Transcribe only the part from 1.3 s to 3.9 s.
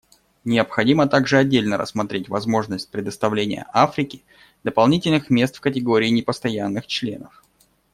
отдельно рассмотреть возможность предоставления